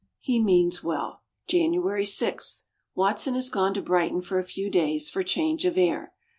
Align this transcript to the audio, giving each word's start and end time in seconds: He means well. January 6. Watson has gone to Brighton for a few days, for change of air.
He 0.19 0.39
means 0.39 0.83
well. 0.83 1.21
January 1.45 2.05
6. 2.05 2.63
Watson 2.95 3.35
has 3.35 3.51
gone 3.51 3.75
to 3.75 3.83
Brighton 3.83 4.21
for 4.21 4.39
a 4.39 4.43
few 4.43 4.71
days, 4.71 5.11
for 5.11 5.21
change 5.21 5.63
of 5.63 5.77
air. 5.77 6.11